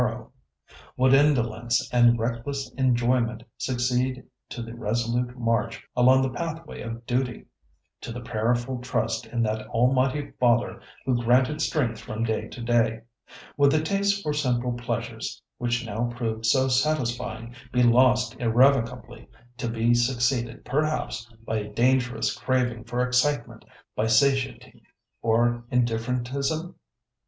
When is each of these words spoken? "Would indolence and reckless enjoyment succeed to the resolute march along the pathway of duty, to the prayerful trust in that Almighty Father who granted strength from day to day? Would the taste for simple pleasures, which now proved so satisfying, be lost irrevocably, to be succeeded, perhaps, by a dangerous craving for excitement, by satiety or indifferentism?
"Would 0.97 1.13
indolence 1.13 1.87
and 1.93 2.17
reckless 2.17 2.73
enjoyment 2.73 3.43
succeed 3.59 4.23
to 4.49 4.63
the 4.63 4.73
resolute 4.73 5.37
march 5.37 5.87
along 5.95 6.23
the 6.23 6.31
pathway 6.31 6.81
of 6.81 7.05
duty, 7.05 7.45
to 8.01 8.11
the 8.11 8.19
prayerful 8.21 8.79
trust 8.81 9.27
in 9.27 9.43
that 9.43 9.67
Almighty 9.67 10.31
Father 10.39 10.81
who 11.05 11.23
granted 11.23 11.61
strength 11.61 11.99
from 11.99 12.23
day 12.23 12.47
to 12.47 12.61
day? 12.63 13.01
Would 13.57 13.69
the 13.71 13.83
taste 13.83 14.23
for 14.23 14.33
simple 14.33 14.73
pleasures, 14.73 15.39
which 15.59 15.85
now 15.85 16.05
proved 16.05 16.47
so 16.47 16.67
satisfying, 16.67 17.53
be 17.71 17.83
lost 17.83 18.33
irrevocably, 18.39 19.27
to 19.57 19.69
be 19.69 19.93
succeeded, 19.93 20.65
perhaps, 20.65 21.31
by 21.45 21.57
a 21.57 21.71
dangerous 21.75 22.35
craving 22.35 22.85
for 22.85 23.05
excitement, 23.05 23.65
by 23.95 24.07
satiety 24.07 24.81
or 25.21 25.63
indifferentism? 25.69 26.73